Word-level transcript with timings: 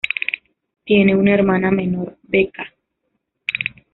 Tiene 0.83 1.15
una 1.15 1.35
hermana 1.35 1.69
menor, 1.69 2.17
Becca. 2.23 2.73